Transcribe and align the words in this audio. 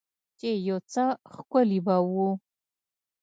چې 0.39 0.49
يو 0.67 0.77
څه 0.91 1.03
ښکلي 1.33 1.79
به 1.85 1.95
وو. 2.13 2.29